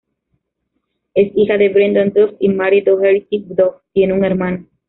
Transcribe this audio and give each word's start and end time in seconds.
Es 1.13 1.31
hija 1.37 1.59
de 1.59 1.69
Brendan 1.69 2.11
Duff 2.11 2.31
y 2.39 2.49
Mary 2.49 2.81
Doherty-Duff, 2.81 3.83
tiene 3.93 4.13
un 4.13 4.25
hermano. 4.25 4.65